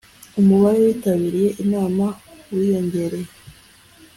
[0.39, 2.05] umubare wabitabiriye inama
[2.53, 3.29] wiyongereye